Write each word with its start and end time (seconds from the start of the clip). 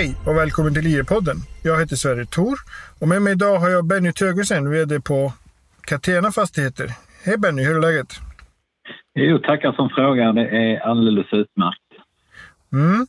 Hej 0.00 0.14
och 0.26 0.36
välkommen 0.36 0.74
till 0.74 0.86
IR-podden. 0.86 1.36
Jag 1.62 1.80
heter 1.80 1.96
Sverre 1.96 2.24
Thor 2.24 2.58
och 3.00 3.08
med 3.08 3.22
mig 3.22 3.32
idag 3.32 3.58
har 3.58 3.70
jag 3.70 3.84
Benny 3.84 4.12
Tögersen, 4.12 4.70
VD 4.70 5.00
på 5.00 5.32
Catena 5.80 6.32
Fastigheter. 6.32 6.86
Hej 7.24 7.38
Benny, 7.38 7.62
hur 7.64 7.76
är 7.76 7.80
läget? 7.80 8.08
Jo, 9.14 9.38
tackar 9.38 9.72
som 9.72 9.88
frågar. 9.88 10.32
Det 10.32 10.48
är 10.48 10.80
alldeles 10.80 11.26
utmärkt. 11.32 11.90
Mm. 12.72 13.06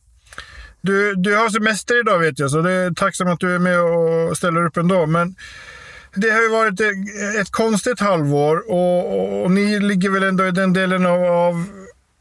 Du, 0.82 1.16
du 1.16 1.36
har 1.36 1.50
semester 1.50 2.00
idag 2.00 2.20
vet 2.20 2.40
jag, 2.40 2.52
så 2.52 2.62
det 2.62 2.72
är 2.72 2.92
tacksam 2.92 3.28
att 3.28 3.40
du 3.40 3.56
är 3.56 3.60
med 3.60 3.80
och 3.82 4.38
ställer 4.38 4.66
upp 4.66 4.78
ändå. 4.78 5.06
Men 5.06 5.36
det 6.16 6.30
har 6.30 6.42
ju 6.42 6.50
varit 6.50 6.80
ett, 6.80 7.42
ett 7.42 7.52
konstigt 7.52 8.00
halvår 8.00 8.72
och, 8.72 9.20
och, 9.20 9.44
och, 9.44 9.52
ni 9.52 9.80
ligger 9.80 10.10
väl 10.10 10.24
ändå 10.24 10.46
i 10.46 10.52
den 10.52 10.74
delen 10.74 11.06
av, 11.06 11.24
av 11.24 11.54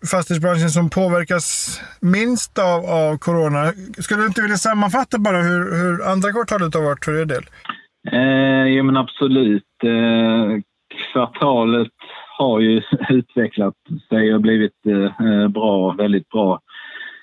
fastighetsbranschen 0.07 0.71
som 0.71 0.91
påverkas 0.91 1.81
minst 2.01 2.59
av, 2.59 2.85
av 2.85 3.19
corona. 3.19 3.73
Skulle 3.99 4.21
du 4.21 4.27
inte 4.27 4.43
vilja 4.43 4.57
sammanfatta 4.57 5.19
bara 5.19 5.43
hur, 5.43 5.63
hur 5.83 6.05
andra 6.13 6.33
kvartalet 6.33 6.75
har 6.75 6.83
varit 6.83 7.05
för 7.05 7.21
er 7.21 7.25
del? 7.25 7.45
Eh, 8.13 8.67
jo 8.75 8.85
men 8.85 8.97
absolut. 8.97 9.75
Eh, 9.85 10.61
kvartalet 11.13 11.93
har 12.39 12.61
ju 12.61 12.83
utvecklat 13.09 13.75
sig 14.09 14.35
och 14.35 14.41
blivit 14.41 14.87
eh, 14.87 15.49
bra, 15.49 15.93
väldigt 15.93 16.29
bra. 16.29 16.61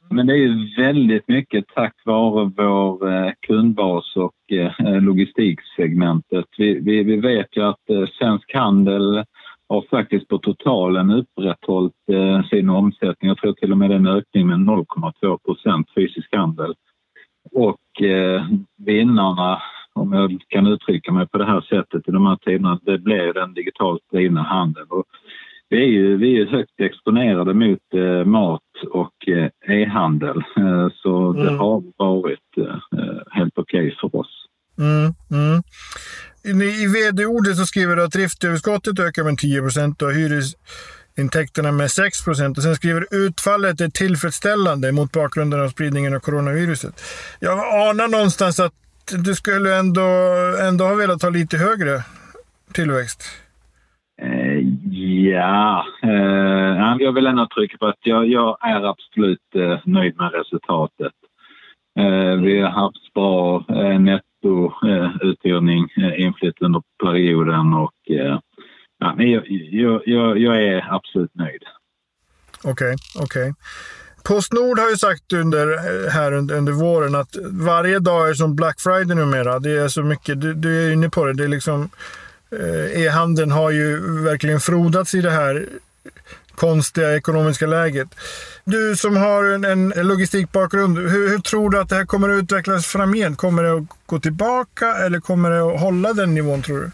Men 0.09 0.27
det 0.27 0.33
är 0.33 0.37
ju 0.37 0.75
väldigt 0.77 1.27
mycket 1.27 1.65
tack 1.67 1.93
vare 2.05 2.51
vår 2.57 3.13
eh, 3.13 3.31
kundbas 3.47 4.15
och 4.15 4.57
eh, 4.57 5.01
logistiksegmentet. 5.01 6.45
Vi, 6.57 6.79
vi, 6.79 7.03
vi 7.03 7.15
vet 7.15 7.57
ju 7.57 7.63
att 7.63 7.89
eh, 7.89 8.05
Svensk 8.19 8.53
Handel 8.53 9.23
har 9.69 9.81
faktiskt 9.89 10.27
på 10.27 10.37
totalen 10.37 11.11
upprätthållit 11.11 11.93
eh, 12.11 12.43
sin 12.43 12.69
omsättning. 12.69 13.27
Jag 13.27 13.37
tror 13.37 13.53
till 13.53 13.71
och 13.71 13.77
med 13.77 13.91
en 13.91 14.07
ökning 14.07 14.47
med 14.47 14.57
0,2 14.57 15.37
procent 15.45 15.87
fysisk 15.95 16.35
handel. 16.35 16.73
Och 17.51 18.01
eh, 18.01 18.45
vinnarna, 18.77 19.61
om 19.93 20.13
jag 20.13 20.41
kan 20.47 20.67
uttrycka 20.67 21.11
mig 21.11 21.27
på 21.27 21.37
det 21.37 21.45
här 21.45 21.61
sättet 21.61 22.07
i 22.07 22.11
de 22.11 22.25
här 22.25 22.35
tiderna, 22.35 22.79
det 22.83 22.97
blev 22.97 23.33
den 23.33 23.53
digitalt 23.53 24.01
drivna 24.11 24.41
handeln. 24.41 24.87
Och 24.89 25.05
vi 25.69 25.83
är 25.83 25.87
ju 25.87 26.17
vi 26.17 26.41
är 26.41 26.45
högt 26.45 26.79
exponerade 26.79 27.53
mot 27.53 27.93
eh, 27.93 28.25
mat 28.25 28.61
och 28.91 29.27
eh, 29.27 29.49
e-handel 29.67 30.37
eh, 30.57 30.87
så 30.93 31.31
mm. 31.31 31.45
det 31.45 31.51
har 31.51 31.83
varit 31.97 32.39
helt 33.31 33.57
okej 33.57 33.87
okay 33.87 33.95
för 34.01 34.15
oss. 34.15 34.46
Mm, 34.77 35.13
mm. 35.31 35.63
I 36.43 36.87
vd-ordet 36.87 37.57
så 37.57 37.65
skriver 37.65 37.95
du 37.95 38.03
att 38.03 38.11
driftöverskottet 38.11 38.99
ökar 38.99 39.23
med 39.23 39.37
10 39.37 39.61
procent 39.61 40.01
och 40.01 40.13
hyresintäkterna 40.13 41.71
med 41.71 41.91
6 41.91 42.23
procent. 42.23 42.57
Och 42.57 42.63
sen 42.63 42.75
skriver 42.75 42.99
du 43.01 43.17
utfallet 43.17 43.81
är 43.81 43.87
tillfredsställande 43.87 44.91
mot 44.91 45.11
bakgrunden 45.11 45.61
av 45.61 45.69
spridningen 45.69 46.15
av 46.15 46.19
coronaviruset. 46.19 47.01
Jag 47.39 47.59
anar 47.89 48.07
någonstans 48.07 48.59
att 48.59 48.73
du 49.23 49.35
skulle 49.35 49.75
ändå, 49.75 50.01
ändå 50.67 50.85
ha 50.85 50.95
velat 50.95 51.21
ha 51.21 51.29
lite 51.29 51.57
högre 51.57 52.03
tillväxt. 52.73 53.23
Eh, 54.21 54.59
ja, 55.31 55.85
eh, 56.03 56.95
jag 56.99 57.11
vill 57.11 57.27
ändå 57.27 57.47
trycka 57.47 57.77
på 57.77 57.87
att 57.87 57.99
jag, 58.03 58.27
jag 58.27 58.57
är 58.61 58.89
absolut 58.89 59.55
eh, 59.55 59.79
nöjd 59.85 60.17
med 60.17 60.31
resultatet. 60.33 61.13
Eh, 61.99 62.41
vi 62.41 62.61
har 62.61 62.69
haft 62.69 63.13
bra 63.13 63.65
eh, 63.69 63.99
nettouthyrning 64.43 65.89
eh, 65.97 66.05
eh 66.05 66.21
inflytt 66.21 66.61
under 66.61 66.81
perioden 67.03 67.73
och 67.73 67.93
eh, 68.09 68.39
ja, 68.99 69.15
jag, 69.17 70.01
jag, 70.05 70.39
jag 70.39 70.63
är 70.63 70.95
absolut 70.95 71.35
nöjd. 71.35 71.63
Okej, 72.63 72.71
okay, 72.71 72.95
okej. 73.15 73.41
Okay. 73.41 73.53
Postnord 74.23 74.79
har 74.79 74.89
ju 74.89 74.97
sagt 74.97 75.33
under, 75.33 75.73
eh, 75.73 76.11
här 76.11 76.31
under 76.33 76.71
våren 76.71 77.15
att 77.15 77.35
varje 77.51 77.99
dag 77.99 78.29
är 78.29 78.33
som 78.33 78.55
Black 78.55 78.79
Friday 78.79 79.15
numera. 79.15 79.59
Det 79.59 79.71
är 79.71 79.87
så 79.87 80.03
mycket, 80.03 80.41
du, 80.41 80.53
du 80.53 80.87
är 80.87 80.93
inne 80.93 81.09
på 81.09 81.25
det, 81.25 81.33
det 81.33 81.43
är 81.43 81.47
liksom 81.47 81.89
e-handeln 82.95 83.51
har 83.51 83.71
ju 83.71 83.99
verkligen 84.23 84.59
frodats 84.59 85.15
i 85.15 85.21
det 85.21 85.31
här 85.31 85.65
konstiga 86.57 87.15
ekonomiska 87.15 87.67
läget. 87.67 88.07
Du 88.65 88.95
som 88.95 89.17
har 89.17 89.43
en, 89.53 89.65
en 89.65 90.07
logistikbakgrund, 90.07 90.97
hur, 90.97 91.29
hur, 91.29 91.39
tror 91.39 91.69
du 91.69 91.79
att 91.79 91.89
det 91.89 91.95
här 91.95 92.05
kommer 92.05 92.29
att 92.29 92.43
utvecklas 92.43 92.87
framgent? 92.87 93.37
Kommer 93.37 93.63
det 93.63 93.73
att 93.73 93.83
gå 94.05 94.19
tillbaka 94.19 94.85
eller 95.05 95.19
kommer 95.19 95.49
det 95.49 95.73
att 95.73 95.81
hålla 95.81 96.13
den 96.13 96.33
nivån 96.33 96.61
tror 96.61 96.77
du? 96.77 96.89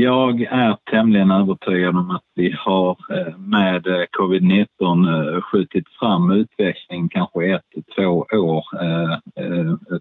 Jag 0.00 0.42
är 0.42 0.76
tämligen 0.90 1.30
övertygad 1.30 1.96
om 1.96 2.10
att 2.10 2.24
vi 2.34 2.54
har 2.58 2.90
eh, 2.90 3.38
med 3.38 3.86
eh, 3.86 4.04
covid-19 4.18 4.66
eh, 4.80 5.42
skjutit 5.42 5.84
fram 6.00 6.30
utveckling 6.30 7.08
kanske 7.08 7.54
ett 7.54 7.62
till 7.74 7.84
två 7.96 8.26
år, 8.32 8.64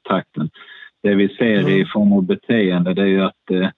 takten. 0.09 0.49
Det 1.03 1.15
vi 1.15 1.27
ser 1.29 1.69
i 1.69 1.75
mm. 1.75 1.87
form 1.93 2.13
av 2.13 2.23
beteende 2.23 2.93
det 2.93 3.01
är 3.01 3.05
ju 3.05 3.23
att 3.23 3.33
Eh, 3.51 3.69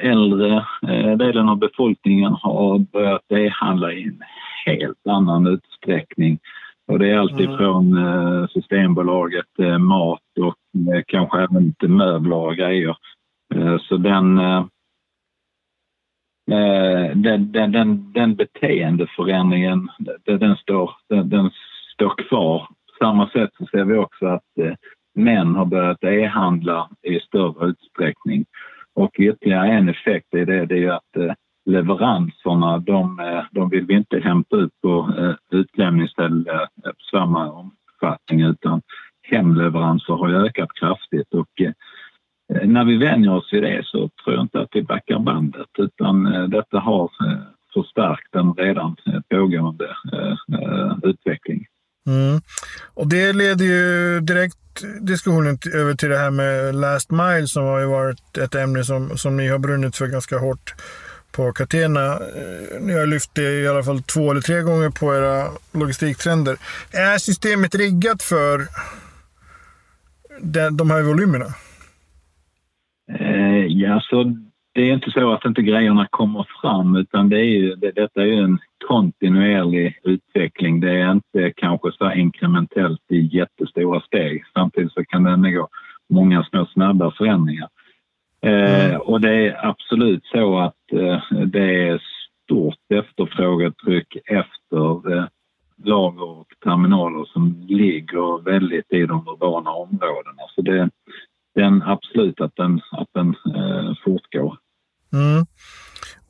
äldre 0.00 0.64
eh, 0.88 1.16
delen 1.16 1.48
av 1.48 1.58
befolkningen 1.58 2.32
har 2.32 2.78
börjat 2.78 3.32
e-handla 3.32 3.92
i 3.92 4.02
en 4.02 4.22
helt 4.66 5.06
annan 5.06 5.46
utsträckning. 5.46 6.38
Och 6.86 6.98
det 6.98 7.10
är 7.10 7.18
alltifrån 7.18 7.98
mm. 7.98 8.42
Eh, 8.42 8.48
Systembolaget, 8.48 9.58
mat 9.78 10.20
och 10.40 10.56
kanske 11.06 11.38
även 11.38 11.64
lite 11.64 11.88
möbler 11.88 12.36
och 12.36 12.56
grejer. 12.56 12.96
Så 13.80 13.96
den, 13.96 14.36
den, 17.14 17.52
den, 17.52 17.72
den, 17.72 18.12
den 18.12 18.34
beteendeförändringen, 18.34 19.88
den, 20.24 20.56
står, 20.56 20.90
den, 21.08 21.28
den 21.28 21.50
står 21.94 22.28
kvar. 22.28 22.58
På 22.58 23.04
samma 23.04 23.28
sätt 23.28 23.50
så 23.58 23.66
ser 23.66 23.84
vi 23.84 23.98
också 23.98 24.26
att 24.26 24.76
män 25.14 25.54
har 25.54 25.64
börjat 25.64 26.04
e-handla 26.04 26.90
i 27.02 27.20
större 27.20 27.66
utsträckning. 27.66 28.44
Och 28.96 29.10
ytterligare 29.18 29.68
en 29.68 29.88
effekt 29.88 30.34
är 30.34 30.46
det, 30.46 30.66
det 30.66 30.84
är 30.84 30.90
att 30.90 31.16
eh, 31.16 31.32
leveranserna 31.66 32.78
de, 32.78 33.20
eh, 33.20 33.44
de 33.50 33.70
vill 33.70 33.86
vi 33.86 33.94
inte 33.94 34.18
hämta 34.18 34.56
ut 34.56 34.80
på 34.82 35.14
eh, 35.18 35.58
utlämningsställe 35.58 36.52
eh, 36.52 36.90
på 36.90 37.04
samma 37.10 37.50
omfattning 37.50 38.40
utan 38.40 38.82
hemleveranser 39.22 40.12
har 40.12 40.30
ökat 40.30 40.68
kraftigt 40.80 41.34
och 41.34 41.48
när 42.64 42.84
vi 42.84 42.96
vänjer 42.96 43.34
oss 43.34 43.52
vid 43.52 43.62
det 43.62 43.86
så 43.86 43.98
tror 43.98 44.34
jag 44.34 44.44
inte 44.44 44.60
att 44.60 44.68
vi 44.72 44.82
backar 44.82 45.18
bandet 45.18 45.68
utan 45.78 46.24
detta 46.50 46.78
har 46.78 47.10
förstärkt 47.74 48.34
en 48.34 48.54
redan 48.54 48.96
pågående 49.28 49.96
utveckling. 51.02 51.65
Mm. 52.06 52.40
Och 52.94 53.08
det 53.08 53.32
leder 53.32 53.64
ju 53.64 54.20
direkt 54.20 54.56
diskussionen 55.00 55.58
över 55.74 55.94
till 55.94 56.08
det 56.08 56.18
här 56.18 56.30
med 56.30 56.74
last 56.74 57.10
mile 57.10 57.46
som 57.46 57.64
har 57.64 57.80
ju 57.80 57.86
varit 57.86 58.38
ett 58.38 58.54
ämne 58.54 58.84
som, 58.84 59.18
som 59.18 59.36
ni 59.36 59.48
har 59.48 59.58
brunnit 59.58 59.96
för 59.96 60.06
ganska 60.06 60.38
hårt 60.38 60.74
på 61.32 61.52
Catena. 61.52 62.12
Eh, 62.12 62.80
ni 62.80 62.92
har 62.92 63.06
lyft 63.06 63.34
det 63.34 63.60
i 63.60 63.68
alla 63.68 63.82
fall 63.82 64.02
två 64.02 64.30
eller 64.30 64.40
tre 64.40 64.60
gånger 64.60 64.90
på 64.90 65.14
era 65.14 65.48
logistiktrender. 65.72 66.56
Är 66.92 67.18
systemet 67.18 67.74
riggat 67.74 68.22
för 68.22 68.66
de 70.70 70.90
här 70.90 71.02
volymerna? 71.02 71.46
Eh, 73.20 73.66
ja, 73.68 74.00
så 74.10 74.36
det 74.76 74.82
är 74.82 74.92
inte 74.92 75.10
så 75.10 75.32
att 75.32 75.44
inte 75.44 75.62
grejerna 75.62 76.06
kommer 76.10 76.46
fram 76.60 76.96
utan 76.96 77.28
det 77.28 77.40
är 77.40 77.44
ju, 77.44 77.74
det, 77.74 77.90
detta 77.90 78.22
är 78.22 78.26
ju 78.26 78.38
en 78.38 78.58
kontinuerlig 78.88 80.00
utveckling. 80.02 80.80
Det 80.80 80.90
är 80.90 81.12
inte 81.12 81.52
kanske 81.56 81.92
så 81.92 82.12
inkrementellt 82.12 83.00
i 83.10 83.36
jättestora 83.36 84.00
steg. 84.00 84.44
Samtidigt 84.54 84.92
så 84.92 85.04
kan 85.04 85.42
det 85.42 85.50
gå 85.50 85.68
många 86.10 86.44
små 86.44 86.66
snabba 86.66 87.10
förändringar. 87.10 87.68
Eh, 88.40 88.84
mm. 88.84 89.00
och 89.00 89.20
det 89.20 89.46
är 89.46 89.66
absolut 89.66 90.24
så 90.24 90.58
att 90.58 90.92
eh, 90.92 91.46
det 91.46 91.88
är 91.88 92.02
stort 92.44 92.92
efterfrågetryck 92.94 94.16
efter 94.26 95.12
eh, 95.12 95.24
lager 95.84 96.22
och 96.22 96.46
terminaler 96.64 97.24
som 97.24 97.66
ligger 97.68 98.42
väldigt 98.42 98.92
i 98.92 99.06
de 99.06 99.28
urbana 99.28 99.70
områdena. 99.70 100.42
Så 100.54 100.62
det, 100.62 100.90
den 101.54 101.82
absolut 101.82 102.40
att 102.40 102.56
den, 102.56 102.80
att 102.90 103.08
den 103.12 103.34
eh, 103.54 103.94
fortgår. 104.04 104.58
Mm. 105.16 105.46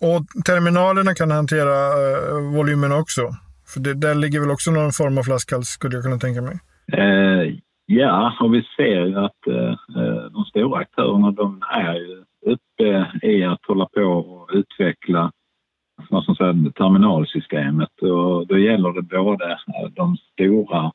Och 0.08 0.44
terminalerna 0.46 1.14
kan 1.14 1.30
hantera 1.30 1.76
eh, 2.02 2.56
volymen 2.56 2.92
också? 2.92 3.22
För 3.70 3.80
det, 3.80 3.94
där 3.94 4.14
ligger 4.14 4.40
väl 4.40 4.50
också 4.50 4.70
någon 4.70 4.92
form 4.92 5.18
av 5.18 5.22
flaskhals 5.22 5.68
skulle 5.68 5.94
jag 5.96 6.04
kunna 6.04 6.18
tänka 6.18 6.42
mig? 6.42 6.56
Eh, 6.92 7.54
ja, 7.86 8.36
och 8.40 8.54
vi 8.54 8.62
ser 8.76 9.04
ju 9.06 9.18
att 9.18 9.46
eh, 9.46 9.72
eh 10.00 10.24
de 10.34 10.44
stora 10.44 10.80
aktörerna 10.80 11.30
de 11.30 11.62
är 11.70 11.94
ju 11.94 12.24
uppe 12.52 13.10
i 13.26 13.44
att 13.44 13.66
hålla 13.68 13.86
på 13.86 14.02
och 14.02 14.50
utveckla 14.52 15.32
vad 16.10 16.24
som 16.24 16.36
säger, 16.36 16.70
terminalsystemet 16.70 18.02
och 18.02 18.46
då 18.46 18.58
gäller 18.58 18.92
det 18.92 19.02
både 19.02 19.50
eh, 19.52 19.88
de 19.90 20.16
stora 20.16 20.92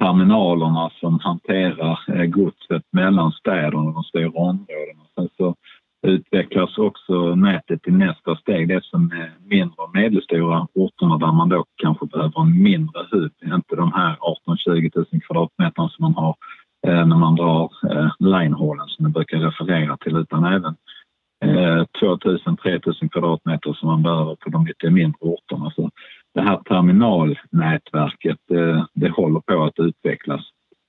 terminalerna 0.00 0.90
som 1.00 1.18
hanterar 1.20 1.98
eh, 2.08 2.24
godset 2.24 2.82
mellan 2.92 3.32
städerna 3.32 3.82
och 3.88 3.94
de 3.94 4.02
stora 4.02 4.40
områdena. 4.40 5.04
Sen 5.14 5.28
så 5.36 5.54
också 6.78 7.34
nätet 7.34 7.82
till 7.82 7.92
nästa 7.92 8.36
steg. 8.36 8.68
Det 8.68 8.84
som 8.84 9.12
är 9.12 9.32
mindre 9.40 9.74
och 9.76 9.94
medelstora 9.94 10.66
orterna 10.74 11.18
där 11.18 11.32
man 11.32 11.48
då 11.48 11.64
kanske 11.76 12.06
behöver 12.06 12.40
en 12.40 12.62
mindre 12.62 13.06
hub, 13.10 13.32
inte 13.44 13.76
de 13.76 13.92
här 13.92 14.16
18-20 14.66 14.90
000 15.12 15.20
kvadratmeterna 15.20 15.88
som 15.88 16.02
man 16.02 16.14
har 16.14 16.34
eh, 16.86 17.06
när 17.06 17.16
man 17.16 17.34
drar 17.34 17.72
eh, 17.90 18.10
linehålen 18.18 18.86
som 18.88 19.04
jag 19.04 19.12
brukar 19.12 19.38
referera 19.38 19.96
till 19.96 20.16
utan 20.16 20.44
även 20.44 20.74
eh, 21.44 21.84
2000-3000 22.02 23.08
kvadratmeter 23.08 23.72
som 23.72 23.88
man 23.88 24.02
behöver 24.02 24.34
på 24.34 24.50
de 24.50 24.66
lite 24.66 24.90
mindre 24.90 25.18
orterna. 25.20 25.70
Så 25.70 25.90
det 26.34 26.40
här 26.40 26.56
terminalnätverket 26.56 28.38
det, 28.48 28.86
det 28.94 29.08
håller 29.08 29.40
på 29.40 29.64
att 29.64 29.78
utvecklas. 29.78 30.40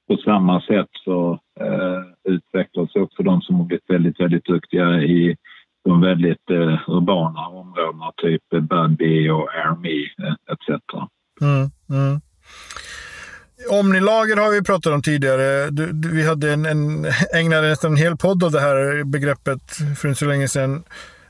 På 0.07 0.17
samma 0.17 0.61
sätt 0.61 0.89
så 1.05 1.39
eh, 1.59 2.33
utvecklas 2.33 2.95
också 2.95 3.23
de 3.23 3.41
som 3.41 3.55
har 3.55 3.65
blivit 3.65 3.89
väldigt, 3.89 4.19
väldigt 4.19 4.45
duktiga 4.45 5.01
i 5.01 5.35
de 5.85 6.01
väldigt 6.01 6.49
eh, 6.49 6.89
urbana 6.89 7.47
områdena, 7.47 8.11
typ 8.17 8.41
Budbee 8.49 9.31
och 9.31 9.49
AirMe 9.53 10.27
eh, 10.27 10.53
etc. 10.53 10.81
Mm, 11.41 11.71
mm. 11.89 12.21
Omnilager 13.71 14.37
har 14.37 14.51
vi 14.51 14.63
pratat 14.63 14.93
om 14.93 15.01
tidigare. 15.01 15.69
Du, 15.69 15.91
du, 15.91 16.15
vi 16.15 16.27
hade 16.27 16.53
en, 16.53 16.65
en, 16.65 17.05
ägnade 17.35 17.69
nästan 17.69 17.91
en 17.91 17.97
hel 17.97 18.17
podd 18.17 18.43
av 18.43 18.51
det 18.51 18.59
här 18.59 19.03
begreppet 19.03 19.61
för 19.97 20.07
inte 20.07 20.19
så 20.19 20.25
länge 20.25 20.47
sedan. 20.47 20.83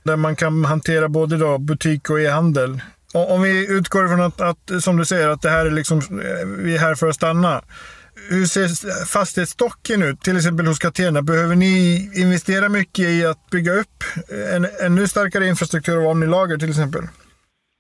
Där 0.03 0.15
man 0.15 0.35
kan 0.35 0.65
hantera 0.65 1.09
både 1.09 1.37
då 1.37 1.57
butik 1.57 2.09
och 2.09 2.19
e-handel. 2.19 2.81
Om 3.13 3.41
vi 3.41 3.77
utgår 3.77 4.07
från 4.07 4.21
att, 4.21 4.41
att, 4.41 4.83
som 4.83 4.97
du 4.97 5.05
säger, 5.05 5.29
att 5.29 5.41
det 5.41 5.49
här 5.49 5.65
är 5.65 5.71
liksom, 5.71 5.97
eh, 5.97 6.47
vi 6.47 6.75
är 6.75 6.79
här 6.79 6.95
för 6.95 7.07
att 7.07 7.15
stanna. 7.15 7.61
Hur 8.29 8.45
ser 8.45 8.67
fastighetsstocken 9.05 10.03
ut, 10.03 10.21
till 10.21 10.37
exempel 10.37 10.67
hos 10.67 10.79
Catena? 10.79 11.21
Behöver 11.21 11.55
ni 11.55 11.75
investera 12.15 12.69
mycket 12.69 13.05
i 13.05 13.25
att 13.25 13.49
bygga 13.51 13.71
upp 13.71 13.97
en 14.55 14.65
ännu 14.85 15.07
starkare 15.07 15.47
infrastruktur 15.47 15.97
av 15.97 16.05
Omnilager 16.11 16.57
till 16.57 16.69
exempel? 16.69 17.01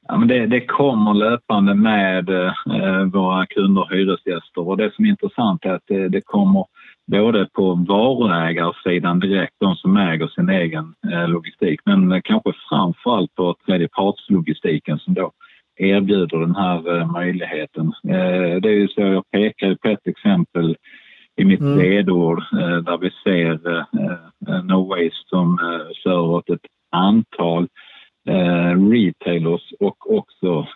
Ja, 0.07 0.17
men 0.17 0.27
det, 0.27 0.47
det 0.47 0.65
kommer 0.65 1.13
löpande 1.13 1.73
med 1.75 2.29
eh, 2.29 3.03
våra 3.13 3.45
kunder 3.45 3.81
och 3.81 3.91
hyresgäster 3.91 4.67
och 4.67 4.77
det 4.77 4.91
som 4.95 5.05
är 5.05 5.09
intressant 5.09 5.65
är 5.65 5.73
att 5.73 5.87
det, 5.87 6.09
det 6.09 6.21
kommer 6.21 6.65
både 7.11 7.45
på 7.53 7.85
varuägarsidan 7.87 9.19
direkt, 9.19 9.55
de 9.59 9.75
som 9.75 9.97
äger 9.97 10.27
sin 10.27 10.49
egen 10.49 10.93
eh, 11.11 11.27
logistik, 11.27 11.79
men 11.85 12.21
kanske 12.21 12.53
framförallt 12.69 13.35
på 13.35 13.55
tredjepartslogistiken 13.65 14.99
som 14.99 15.13
då 15.13 15.31
erbjuder 15.79 16.37
den 16.37 16.55
här 16.55 16.97
eh, 16.97 17.11
möjligheten. 17.11 17.93
Eh, 18.07 18.61
det 18.61 18.69
är 18.69 18.79
ju 18.79 18.87
så, 18.87 19.01
jag 19.01 19.31
pekar 19.31 19.75
på 19.75 19.89
ett 19.89 20.07
exempel 20.07 20.77
i 21.35 21.45
mitt 21.45 21.59
mm. 21.59 21.77
ledord 21.77 22.39
eh, 22.39 22.77
där 22.77 22.97
vi 22.97 23.11
ser 23.23 23.85
No 24.63 24.87
Waste 24.89 25.29
som 25.29 25.59
kör 26.03 26.19
åt 26.19 26.49
ett 26.49 26.65
antal 26.91 27.67
retailers 28.91 29.73
och 29.79 30.17
också 30.17 30.67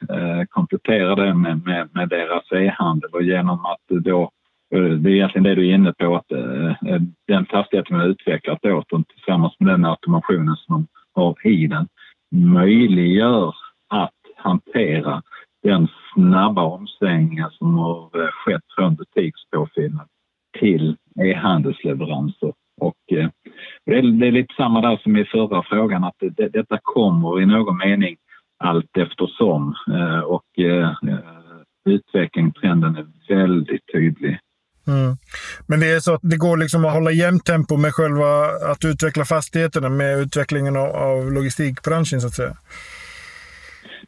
kompletterar 0.50 1.15
det 1.15 1.33
med, 1.33 1.65
med, 1.65 1.89
med 1.94 2.09
deras 2.09 2.51
e-handel 2.51 3.09
och 3.13 3.23
genom 3.23 3.65
att 3.65 4.03
då 4.03 4.29
det 4.71 4.77
är 4.77 5.07
egentligen 5.07 5.44
det 5.44 5.56
du 5.56 5.69
är 5.69 5.73
inne 5.73 5.94
på, 5.94 6.15
att 6.15 6.29
den 7.27 7.45
fastigheten 7.45 7.95
har 7.95 8.07
utvecklat 8.07 8.65
åt 8.65 8.89
dem 8.89 9.03
tillsammans 9.03 9.53
med 9.59 9.73
den 9.73 9.85
automationen 9.85 10.56
som 10.56 10.88
de 11.15 11.21
har 11.21 11.47
i 11.47 11.67
den 11.67 11.88
möjliggör 12.31 13.56
att 13.89 14.22
hantera 14.44 15.22
den 15.63 15.88
snabba 16.13 16.62
omsvängningen 16.62 17.50
som 17.51 17.78
har 17.78 18.22
eh, 18.22 18.30
skett 18.31 18.63
från 18.75 18.95
butikspåfyllnad 18.95 20.07
till 20.60 20.98
e-handelsleveranser. 21.22 22.54
Och 22.81 23.18
eh, 23.18 23.30
det, 23.86 23.98
är, 23.98 24.19
det 24.19 24.28
är 24.28 24.31
lite 24.31 24.54
samma 24.57 24.81
där 24.81 24.98
som 25.04 25.18
i 25.18 25.25
förra 25.25 25.63
frågan 25.63 26.04
att 26.04 26.16
det, 26.19 26.50
detta 26.50 26.80
kommer 26.81 27.42
i 27.42 27.45
någon 27.45 27.78
mening 27.78 28.16
allt 28.63 28.98
eftersom 28.98 29.75
eh, 29.88 30.19
och 30.19 30.60
eh, 30.60 30.90
eh 30.90 31.19
utvecklingen, 31.86 32.54
trenden 32.54 32.95
är 32.95 33.36
väldigt 33.36 33.81
tydlig. 33.94 34.40
Mm. 34.88 35.18
Men 35.68 35.80
det 35.80 35.92
är 35.92 36.00
så 36.00 36.13
att 36.13 36.22
det 36.24 36.38
går 36.38 36.57
liksom 36.57 36.86
att 36.86 36.94
hålla 36.94 37.12
jämnt 37.12 37.45
tempo 37.45 37.78
med 37.78 37.94
själva 37.94 38.45
att 38.72 38.86
utveckla 38.86 39.25
fastigheterna 39.25 39.90
med 39.90 40.19
utvecklingen 40.19 40.75
av, 40.78 40.90
av 40.95 41.31
logistikbranschen 41.31 42.22
så 42.22 42.28
att 42.28 42.34
säga? 42.34 42.57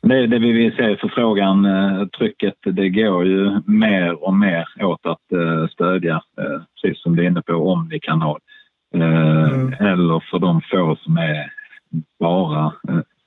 Det, 0.09 0.27
det 0.27 0.39
vi 0.39 0.51
vill 0.51 0.75
se 0.75 0.97
förfrågan, 0.97 1.65
eh, 1.65 2.07
trycket, 2.07 2.53
det 2.63 2.89
går 2.89 3.25
ju 3.25 3.61
mer 3.65 4.23
och 4.23 4.33
mer 4.33 4.65
åt 4.81 5.05
att 5.05 5.31
eh, 5.31 5.67
stödja, 5.67 6.15
eh, 6.15 6.61
precis 6.81 7.01
som 7.03 7.15
du 7.15 7.23
är 7.23 7.27
inne 7.27 7.41
på, 7.41 7.53
omnikanal. 7.53 8.39
Mm. 8.95 9.73
Eller 9.73 10.23
för 10.31 10.39
de 10.39 10.61
få 10.61 10.95
som 10.95 11.17
är 11.17 11.51
bara, 12.19 12.73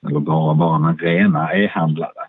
eller 0.09 0.21
bara, 0.21 0.55
bara 0.55 0.79
men 0.79 0.99
rena 0.99 1.53
e-handlare. 1.55 2.25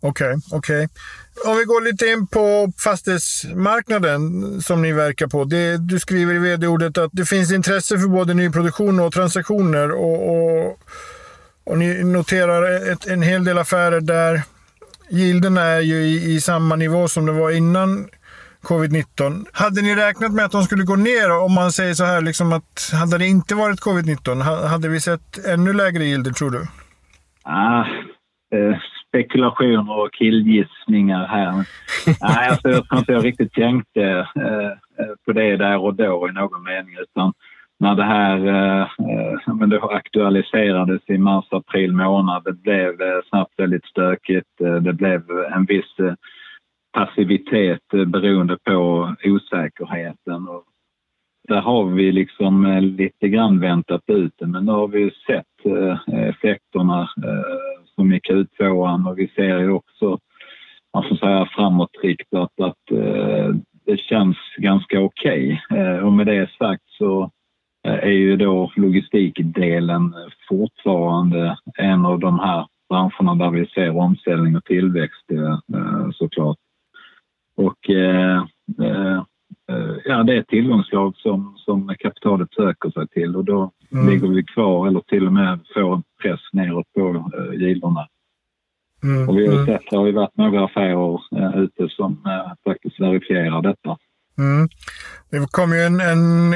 Okej, 0.00 0.26
okay, 0.26 0.58
okej. 0.58 0.84
Okay. 0.84 1.52
Om 1.52 1.58
vi 1.58 1.64
går 1.64 1.84
lite 1.84 2.06
in 2.06 2.26
på 2.26 2.72
fastighetsmarknaden 2.84 4.20
som 4.60 4.82
ni 4.82 4.92
verkar 4.92 5.26
på. 5.26 5.44
Det, 5.44 5.76
du 5.76 5.98
skriver 5.98 6.34
i 6.34 6.38
vd-ordet 6.38 6.98
att 6.98 7.10
det 7.12 7.24
finns 7.24 7.52
intresse 7.52 7.98
för 7.98 8.08
både 8.08 8.34
nyproduktion 8.34 9.00
och 9.00 9.12
transaktioner. 9.12 9.90
och, 9.90 10.18
och 10.30 10.78
och 11.68 11.78
ni 11.78 12.04
noterar 12.04 12.92
ett, 12.92 13.06
en 13.06 13.22
hel 13.22 13.44
del 13.44 13.58
affärer 13.58 14.00
där 14.00 14.42
gilderna 15.10 15.60
är 15.60 15.80
ju 15.80 15.94
i, 15.94 16.34
i 16.34 16.40
samma 16.40 16.76
nivå 16.76 17.08
som 17.08 17.26
det 17.26 17.32
var 17.32 17.50
innan 17.50 18.08
covid-19. 18.62 19.46
Hade 19.52 19.82
ni 19.82 19.94
räknat 19.94 20.32
med 20.32 20.44
att 20.44 20.52
de 20.52 20.62
skulle 20.62 20.84
gå 20.84 20.96
ner 20.96 21.44
om 21.44 21.54
man 21.54 21.72
säger 21.72 21.94
så 21.94 22.04
här, 22.04 22.20
liksom 22.20 22.52
att 22.52 22.90
hade 23.00 23.18
det 23.18 23.26
inte 23.26 23.54
varit 23.54 23.80
covid-19, 23.80 24.42
hade 24.68 24.88
vi 24.88 25.00
sett 25.00 25.46
ännu 25.46 25.72
lägre 25.72 26.04
gilder 26.04 26.30
tror 26.30 26.50
du? 26.50 26.66
Ah, 27.44 27.84
eh, 28.54 28.76
spekulationer 29.08 29.98
och 30.00 30.12
killgissningar 30.12 31.26
här. 31.26 31.52
Nej, 32.20 32.48
alltså, 32.48 32.68
jag 32.68 32.88
tror 32.88 32.98
inte 32.98 33.12
jag 33.12 33.24
riktigt 33.24 33.52
tänkte 33.52 34.02
eh, 34.02 34.70
eh, 35.00 35.14
på 35.24 35.32
det 35.32 35.56
där 35.56 35.78
och 35.84 35.94
då 35.94 36.28
i 36.28 36.32
någon 36.32 36.62
mening 36.62 36.96
utan 37.02 37.32
när 37.80 37.94
det 37.94 38.04
här 38.04 38.46
eh, 38.46 38.82
eh, 38.82 39.54
men 39.54 39.70
det 39.70 39.82
aktualiserades 39.82 41.02
i 41.06 41.18
mars-april 41.18 41.92
månad. 41.92 42.44
Det 42.44 42.52
blev 42.52 43.02
eh, 43.02 43.20
snabbt 43.28 43.52
väldigt 43.56 43.84
stökigt. 43.84 44.60
Eh, 44.60 44.74
det 44.74 44.92
blev 44.92 45.22
en 45.54 45.64
viss 45.64 45.96
passivitet 46.92 47.88
beroende 48.06 48.58
på 48.64 49.08
osäkerheten. 49.24 50.48
Och 50.48 50.64
där 51.48 51.60
har 51.60 51.84
vi 51.84 52.12
liksom 52.12 52.78
lite 52.80 53.28
grann 53.28 53.60
väntat 53.60 54.02
ut 54.06 54.32
det, 54.38 54.46
men 54.46 54.64
nu 54.64 54.72
har 54.72 54.88
vi 54.88 55.10
sett 55.26 55.74
effekterna 56.28 57.08
som 57.94 58.12
i 58.12 58.18
Q2 58.18 59.08
och 59.08 59.18
vi 59.18 59.28
ser 59.28 59.58
ju 59.58 59.70
också 59.70 60.18
man 60.94 61.08
får 61.08 61.16
säga 61.16 61.48
framåtriktat 61.50 62.60
att 62.60 62.98
det 63.86 64.00
känns 64.00 64.36
ganska 64.56 65.00
okej. 65.00 65.62
Okay. 65.70 66.00
Och 66.00 66.12
med 66.12 66.26
det 66.26 66.50
sagt 66.58 66.84
så 66.88 67.30
är 67.82 68.10
ju 68.10 68.36
då 68.36 68.72
logistikdelen 68.76 70.14
fortfarande 70.48 71.58
en 71.76 72.06
av 72.06 72.18
de 72.18 72.38
här 72.38 72.66
branscherna 72.88 73.34
där 73.34 73.50
vi 73.50 73.66
ser 73.66 73.96
omställning 73.96 74.56
och 74.56 74.64
tillväxt 74.64 75.30
eh, 75.30 76.10
såklart. 76.12 76.56
Och 77.56 77.90
eh, 77.90 78.44
eh, 78.82 79.22
ja, 80.04 80.22
det 80.22 80.34
är 80.34 80.40
ett 80.40 80.48
tillgångslag 80.48 81.16
som, 81.16 81.54
som 81.56 81.94
kapitalet 81.98 82.52
söker 82.52 82.90
sig 82.90 83.08
till 83.08 83.36
och 83.36 83.44
då 83.44 83.70
mm. 83.92 84.08
ligger 84.08 84.28
vi 84.28 84.44
kvar 84.44 84.86
eller 84.86 85.00
till 85.00 85.26
och 85.26 85.32
med 85.32 85.58
får 85.74 85.94
en 85.94 86.02
press 86.22 86.40
neråt 86.52 86.92
på 86.94 87.30
eh, 87.38 87.60
gilderna. 87.60 88.08
Mm. 89.02 89.28
Och 89.28 89.38
vi 89.38 89.46
har 89.46 89.54
mm. 89.54 89.66
sett, 89.66 89.90
det 89.90 89.96
har 89.96 90.06
ju 90.06 90.12
varit 90.12 90.36
några 90.36 90.64
affärer 90.64 91.20
eh, 91.36 91.58
ute 91.58 91.88
som 91.88 92.12
eh, 92.26 92.52
faktiskt 92.64 93.00
verifierar 93.00 93.62
detta. 93.62 93.96
Mm. 94.38 94.68
Det 95.30 95.46
kom 95.50 95.72
ju 95.72 95.80
en, 95.80 96.00
en, 96.00 96.52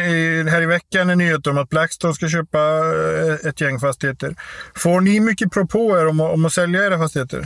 här 0.47 0.63
i 0.63 0.67
veckan 0.67 1.11
en 1.11 1.19
nyhet 1.19 1.47
om 1.47 1.59
att 1.59 1.69
Blackstone 1.69 2.15
ska 2.15 2.29
köpa 2.29 2.59
eh, 2.59 3.49
ett 3.49 3.61
gäng 3.61 3.79
fastigheter. 3.79 4.31
Får 4.77 5.01
ni 5.01 5.21
mycket 5.21 5.53
propåer 5.53 6.09
om, 6.09 6.21
om 6.21 6.45
att 6.45 6.53
sälja 6.53 6.87
era 6.87 6.99
fastigheter? 6.99 7.43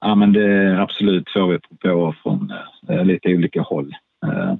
Ja, 0.00 0.14
men 0.14 0.32
det 0.32 0.82
absolut 0.82 1.30
får 1.32 1.52
vi 1.52 1.58
propåer 1.58 2.18
från 2.22 2.52
äh, 2.88 3.04
lite 3.04 3.28
olika 3.28 3.60
håll. 3.60 3.94
Äh, 4.26 4.54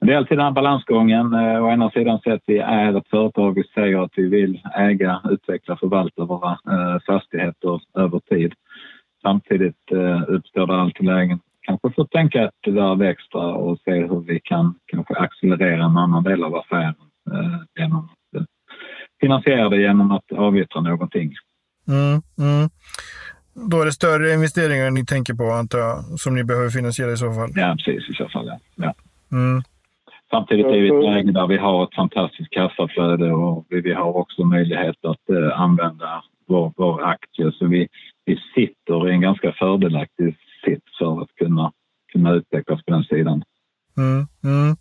det 0.00 0.12
är 0.12 0.16
alltid 0.16 0.38
den 0.38 0.44
här 0.44 0.52
balansgången. 0.52 1.34
Äh, 1.34 1.64
å 1.64 1.70
ena 1.70 1.90
sidan 1.90 2.20
så 2.24 2.32
att 2.32 2.42
vi 2.46 2.58
är 2.58 2.98
ett 2.98 3.08
företag, 3.10 3.58
och 3.58 3.64
säger 3.74 4.04
att 4.04 4.12
vi 4.16 4.28
vill 4.28 4.60
äga, 4.74 5.20
utveckla, 5.30 5.76
förvalta 5.76 6.24
våra 6.24 6.50
äh, 6.50 6.98
fastigheter 7.06 7.80
över 7.98 8.18
tid. 8.18 8.52
Samtidigt 9.22 9.92
äh, 9.92 10.22
uppstår 10.28 10.66
det 10.66 10.74
alltid 10.74 11.06
lägen 11.06 11.40
kanske 11.62 11.90
få 11.90 12.06
tänka 12.06 12.44
ett 12.44 12.74
varv 12.74 13.02
extra 13.02 13.40
och 13.40 13.78
se 13.84 13.90
hur 13.90 14.20
vi 14.20 14.40
kan 14.44 14.74
kanske 14.86 15.14
accelerera 15.14 15.84
en 15.84 15.96
annan 15.96 16.22
del 16.22 16.44
av 16.44 16.54
affären 16.56 16.94
eh, 17.32 17.82
genom 17.82 17.98
att 17.98 18.40
eh, 18.40 18.44
finansiera 19.20 19.68
det 19.68 19.80
genom 19.80 20.12
att 20.12 20.32
avyttra 20.32 20.80
någonting. 20.80 21.32
Mm, 21.88 22.22
mm. 22.38 22.70
Då 23.70 23.80
är 23.80 23.84
det 23.84 23.92
större 23.92 24.32
investeringar 24.32 24.90
ni 24.90 25.06
tänker 25.06 25.34
på, 25.34 25.44
antar 25.44 25.78
jag, 25.78 26.20
som 26.20 26.34
ni 26.34 26.44
behöver 26.44 26.70
finansiera 26.70 27.12
i 27.12 27.16
så 27.16 27.32
fall? 27.32 27.50
Ja, 27.54 27.76
precis. 27.78 28.10
I 28.10 28.14
så 28.14 28.28
fall, 28.28 28.46
ja. 28.46 28.58
ja. 28.76 28.94
Mm. 29.32 29.62
Samtidigt 30.30 30.66
är 30.66 30.70
vi 30.70 30.86
i 30.86 30.98
ett 30.98 31.04
läge 31.04 31.32
där 31.32 31.46
vi 31.46 31.56
har 31.56 31.84
ett 31.84 31.94
fantastiskt 31.94 32.50
kassaflöde 32.50 33.32
och 33.32 33.66
vi 33.68 33.92
har 33.92 34.16
också 34.16 34.44
möjlighet 34.44 35.04
att 35.04 35.30
eh, 35.30 35.60
använda 35.60 36.24
vår, 36.46 36.72
vår 36.76 37.04
aktie. 37.04 37.52
Så 37.52 37.66
vi, 37.66 37.88
vi 38.24 38.38
sitter 38.54 39.08
i 39.08 39.12
en 39.12 39.20
ganska 39.20 39.52
fördelaktig 39.52 40.36
sits 40.64 40.98
för 40.98 41.22
att 41.22 41.34
kunna 41.34 41.72
kunna 42.12 42.32
utvecklas 42.32 42.84
på 42.84 42.92
den 42.92 43.04
sidan. 43.04 43.42
Mm, 43.96 44.26
mm. 44.44 44.76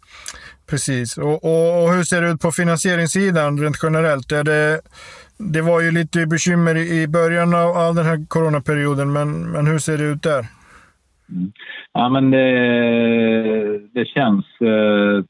Precis. 0.72 1.18
Och, 1.18 1.44
och, 1.52 1.84
och, 1.84 1.90
hur 1.94 2.04
ser 2.04 2.22
det 2.22 2.30
ut 2.32 2.42
på 2.42 2.52
finansieringssidan 2.52 3.60
rent 3.60 3.84
generellt? 3.84 4.32
Är 4.32 4.44
det, 4.44 4.82
det 5.54 5.62
var 5.62 5.82
ju 5.82 5.92
lite 5.92 6.26
bekymmer 6.26 6.76
i 6.76 7.08
början 7.08 7.54
av, 7.54 7.70
av 7.78 7.96
den 7.96 8.06
här 8.06 8.26
coronaperioden, 8.28 9.14
men, 9.14 9.52
men 9.52 9.68
hur 9.68 9.80
ser 9.80 9.98
det 9.98 10.04
ut 10.04 10.24
där? 10.24 10.46
Mm. 11.30 11.52
Ja, 11.94 12.10
men 12.10 12.32
det, 12.32 13.80
det 13.94 14.06
känns 14.06 14.46
eh, 14.62 15.24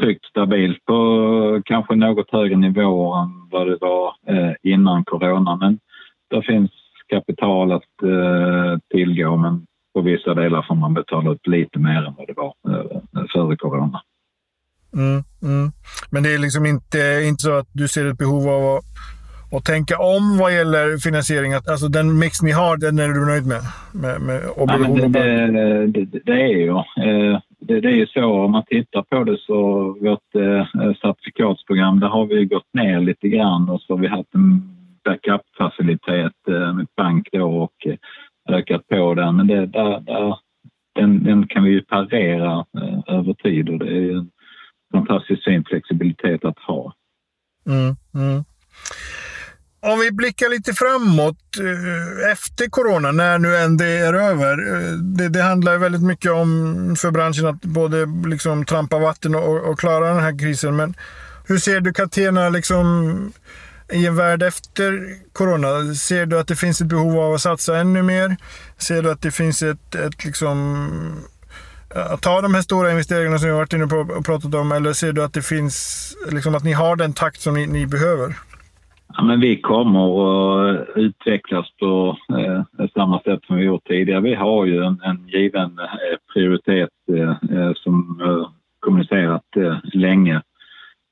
tryggt 0.00 0.24
stabilt 0.24 0.84
på 0.84 1.62
kanske 1.64 1.94
något 1.94 2.32
högre 2.32 2.56
nivå 2.56 3.14
än 3.14 3.30
vad 3.50 3.66
det 3.66 3.78
var 3.80 4.14
eh, 4.28 4.52
innan 4.62 5.04
corona. 5.04 5.56
Men 5.56 5.78
det 6.30 6.42
finns 6.42 6.70
kapital 7.08 7.72
att 7.72 8.02
eh, 8.02 8.78
tillgå, 8.90 9.36
men 9.36 9.66
på 9.94 10.00
vissa 10.00 10.34
delar 10.34 10.62
får 10.68 10.74
man 10.74 10.94
betala 10.94 11.32
ut 11.32 11.46
lite 11.46 11.78
mer 11.78 12.02
än 12.02 12.14
vad 12.18 12.26
det 12.26 12.34
var 12.36 12.54
eh, 12.68 13.24
före 13.32 13.56
corona. 13.56 14.02
Mm, 14.96 15.24
mm. 15.42 15.72
Men 16.10 16.22
det 16.22 16.34
är 16.34 16.38
liksom 16.38 16.66
inte, 16.66 17.22
inte 17.28 17.42
så 17.42 17.52
att 17.52 17.68
du 17.72 17.88
ser 17.88 18.06
ett 18.06 18.18
behov 18.18 18.48
av 18.48 18.76
att, 18.76 18.84
att 19.52 19.64
tänka 19.64 19.98
om 19.98 20.38
vad 20.38 20.54
gäller 20.54 20.98
finansiering? 20.98 21.52
alltså 21.52 21.88
den 21.88 22.18
mix 22.18 22.42
ni 22.42 22.50
har, 22.50 22.76
den 22.76 22.98
är 22.98 23.08
du 23.08 23.26
nöjd 23.26 23.46
med? 23.46 23.62
med, 23.92 24.20
med 24.20 24.40
obligationer? 24.56 25.02
Ja, 25.02 25.08
det, 25.08 25.86
det, 25.86 26.06
det, 26.06 26.20
det, 26.24 26.32
är 26.32 26.56
ju. 26.58 26.68
Eh, 26.68 27.40
det, 27.60 27.80
det 27.80 27.88
är 27.88 27.96
ju 27.96 28.06
så 28.06 28.24
om 28.24 28.52
man 28.52 28.64
tittar 28.66 29.02
på 29.02 29.24
det 29.24 29.38
så 29.38 29.62
vårt 30.00 30.34
eh, 30.34 30.94
certifikatsprogram, 31.02 32.00
där 32.00 32.08
har 32.08 32.26
vi 32.26 32.44
gått 32.44 32.74
ner 32.74 33.00
lite 33.00 33.28
grann 33.28 33.68
och 33.68 33.80
så 33.80 33.92
har 33.92 34.00
vi 34.00 34.08
haft 34.08 34.34
en 34.34 34.62
backup-facilitet 35.04 36.48
eh, 36.48 36.74
med 36.74 36.86
bank 36.96 37.28
då 37.32 37.62
och 37.62 37.86
eh, 37.86 37.96
ökat 38.48 38.88
på 38.88 39.14
den. 39.14 39.36
Men 39.36 39.46
det, 39.46 39.66
där, 39.66 40.00
där, 40.00 40.38
den, 40.94 41.24
den 41.24 41.46
kan 41.46 41.64
vi 41.64 41.70
ju 41.70 41.82
parera 41.82 42.64
eh, 42.82 43.14
över 43.14 43.32
tid 43.32 43.68
och 43.68 43.78
det 43.78 43.90
är 43.90 44.16
en 44.16 44.30
fantastiskt 44.92 45.44
fin 45.44 45.64
flexibilitet 45.64 46.44
att 46.44 46.58
ha. 46.58 46.94
Mm, 47.66 47.96
mm. 48.14 48.44
Om 49.84 50.00
vi 50.00 50.12
blickar 50.12 50.48
lite 50.48 50.72
framåt 50.72 51.58
eh, 51.60 52.32
efter 52.32 52.68
corona, 52.68 53.12
när 53.12 53.38
nu 53.38 53.56
än 53.56 53.76
det 53.76 53.86
är 53.86 54.14
över. 54.14 54.74
Eh, 54.74 54.92
det, 54.92 55.28
det 55.28 55.42
handlar 55.42 55.78
väldigt 55.78 56.02
mycket 56.02 56.32
om 56.32 56.96
för 56.98 57.10
branschen 57.10 57.46
att 57.46 57.60
både 57.60 58.06
liksom 58.26 58.64
trampa 58.64 58.98
vatten 58.98 59.34
och, 59.34 59.70
och 59.70 59.78
klara 59.78 60.08
den 60.08 60.22
här 60.22 60.38
krisen. 60.38 60.76
Men 60.76 60.94
hur 61.46 61.58
ser 61.58 61.80
du 61.80 61.92
Catena 61.92 62.48
liksom 62.48 63.32
i 63.92 64.06
en 64.06 64.16
värld 64.16 64.42
efter 64.42 65.16
corona? 65.32 65.94
Ser 65.94 66.26
du 66.26 66.38
att 66.38 66.48
det 66.48 66.56
finns 66.56 66.80
ett 66.80 66.86
behov 66.86 67.18
av 67.18 67.34
att 67.34 67.40
satsa 67.40 67.78
ännu 67.78 68.02
mer? 68.02 68.36
Ser 68.78 69.02
du 69.02 69.10
att 69.10 69.22
det 69.22 69.30
finns 69.30 69.62
ett, 69.62 69.94
ett 69.94 70.24
liksom 70.24 71.24
Eh, 71.96 72.16
ta 72.16 72.40
de 72.40 72.54
här 72.54 72.62
stora 72.62 72.90
investeringarna 72.90 73.38
som 73.38 73.48
vi 73.48 73.54
varit 73.54 73.72
inne 73.72 73.86
på 73.86 73.96
och 73.96 74.26
pratat 74.26 74.54
om? 74.54 74.72
Eller 74.72 74.92
ser 74.92 75.12
du 75.12 75.24
att 75.24 75.34
det 75.34 75.46
finns, 75.46 75.76
liksom 76.32 76.54
att 76.54 76.64
ni 76.64 76.72
har 76.72 76.96
den 76.96 77.12
takt 77.12 77.40
som 77.40 77.54
ni, 77.54 77.66
ni 77.66 77.86
behöver? 77.86 78.34
Ja, 79.16 79.22
men 79.24 79.40
vi 79.40 79.60
kommer 79.60 80.04
att 80.70 80.88
utvecklas 80.96 81.66
på 81.80 82.18
eh, 82.38 82.86
samma 82.94 83.20
sätt 83.20 83.40
som 83.46 83.56
vi 83.56 83.64
gjort 83.64 83.88
tidigare. 83.88 84.20
Vi 84.20 84.34
har 84.34 84.66
ju 84.66 84.84
en, 84.84 85.00
en 85.04 85.28
given 85.28 85.78
eh, 85.78 86.18
prioritet 86.32 86.90
eh, 87.12 87.30
eh 87.30 87.72
som 87.74 88.20
eh, 88.24 88.48
kommunicerat 88.80 89.56
eh, 89.56 89.76
länge 89.82 90.42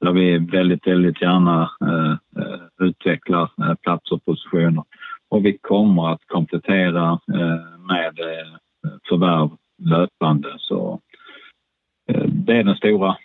där 0.00 0.12
vi 0.12 0.38
väldigt, 0.38 0.86
väldigt 0.86 1.22
gärna 1.22 1.70
eh, 1.80 2.42
eh 2.42 2.86
utvecklar 2.86 3.50
eh, 3.58 3.74
platser 3.74 4.14
och 4.14 4.24
positioner. 4.24 4.84
Och 5.28 5.44
vi 5.44 5.58
kommer 5.58 6.12
att 6.12 6.26
komplettera 6.26 7.18
med 7.88 8.14
förvärv 9.08 9.50
löpande. 9.80 10.48
Så 10.58 11.00
det 12.26 12.52
är 12.52 12.64
den 12.64 12.76
stora 12.76 13.16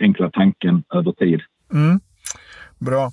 enkla 0.00 0.30
tanken 0.30 0.82
över 0.94 1.12
tid. 1.12 1.40
Mm. 1.72 2.00
Bra. 2.78 3.10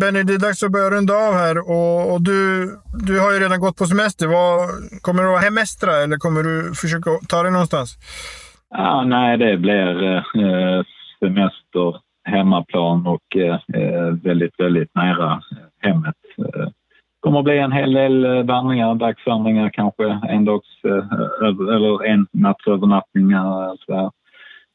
Benny, 0.00 0.22
det 0.22 0.34
är 0.34 0.38
dags 0.38 0.62
att 0.62 0.72
börja 0.72 0.90
runda 0.90 1.14
av 1.14 1.34
här 1.34 1.58
och, 1.58 2.12
och, 2.12 2.22
du, 2.22 2.68
du 3.06 3.20
har 3.20 3.32
ju 3.32 3.38
redan 3.38 3.60
gått 3.60 3.76
på 3.76 3.86
semester. 3.86 4.26
Vad, 4.26 4.68
kommer 5.02 5.22
du 5.22 5.36
att 5.36 5.44
hemestra 5.44 5.92
eller 5.96 6.16
kommer 6.16 6.42
du 6.42 6.74
försöka 6.74 7.10
ta 7.28 7.42
dig 7.42 7.52
någonstans? 7.52 7.96
Ja, 8.70 9.04
nej, 9.04 9.38
det 9.38 9.56
blir 9.56 10.16
eh, 10.16 10.82
semester, 11.20 11.96
hemmaplan 12.24 13.06
och 13.06 13.36
eh, 13.36 14.14
väldigt, 14.22 14.60
väldigt 14.60 14.94
nära 14.94 15.42
hemmet. 15.82 16.14
Det 16.36 16.72
kommer 17.32 17.40
att 17.40 17.44
bli 17.44 17.58
en 17.58 17.72
hel 17.72 17.92
del 17.92 18.46
vandringar, 18.46 18.94
dagsvandringar 18.94 19.70
kanske, 19.70 20.18
en 20.28 20.44
dags 20.44 20.84
eh, 20.84 21.04
eller 21.76 22.04
en 22.04 22.26
nattsövernattningar. 22.32 23.76
Så 23.86 24.12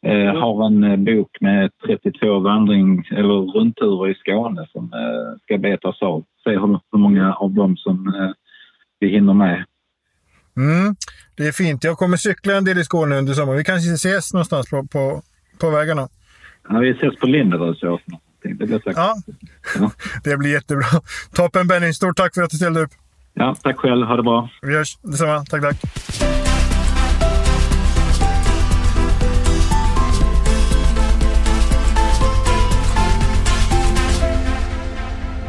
Eh, 0.06 0.40
har 0.40 0.66
en 0.66 0.84
eh, 0.84 0.98
bok 0.98 1.38
med 1.42 1.72
32 1.86 2.40
vandring 2.40 3.04
eller 3.12 3.54
rundturer 3.54 4.12
i 4.12 4.16
Skåne 4.16 4.68
som 4.72 4.84
eh, 4.94 5.40
ska 5.44 5.58
betas 5.58 6.02
av. 6.02 6.24
Se 6.44 6.50
hur, 6.50 6.98
många 6.98 7.34
av 7.34 7.54
dem 7.54 7.78
som 7.78 8.08
eh, 8.08 8.32
vi 9.00 9.08
hinner 9.10 9.34
med. 9.34 9.66
Mm, 10.58 10.96
det 11.38 11.48
är 11.48 11.52
fint. 11.52 11.84
Jag 11.84 11.98
kommer 11.98 12.18
cykla 12.18 12.58
en 12.58 12.66
del 12.66 12.78
i 12.78 12.84
Skåne 12.84 13.16
under 13.16 13.34
sommaren. 13.34 13.58
Vi 13.58 13.64
kanske 13.64 13.94
ses 13.94 14.34
någonstans 14.34 14.70
på, 14.70 14.88
på, 14.88 15.22
på 15.60 15.70
vägarna. 15.70 16.08
Ja, 16.70 16.80
vi 16.80 16.90
ses 16.90 17.16
på 17.16 17.28
Linderödsåsen. 17.28 18.14
Det 18.44 18.54
blir 18.54 18.68
säkert. 18.68 18.94
Ja, 18.96 19.16
ja. 19.80 19.92
det 20.24 20.38
blir 20.38 20.52
jättebra. 20.52 20.86
Toppen 21.34 21.68
Benny, 21.68 21.94
stort 21.94 22.18
tack 22.18 22.34
för 22.34 22.42
att 22.42 22.50
du 22.50 22.58
ställde 22.58 22.82
upp. 22.82 22.92
Ja, 23.34 23.56
tack 23.64 23.78
själv. 23.78 24.06
Ha 24.06 24.16
det 24.16 24.24
bra. 24.24 24.50
Vi 24.62 24.76
hörs. 24.76 24.98
Detsamma. 25.02 25.46
Tack, 25.46 25.62
tack. 25.62 25.78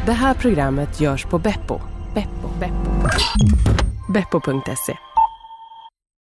Det 0.05 0.13
här 0.13 0.33
programmet 0.33 1.01
görs 1.01 1.25
på 1.25 1.39
Beppo. 1.39 1.79
Beppo. 2.13 2.49
Beppo. 2.59 3.07
Beppo.se 4.13 5.08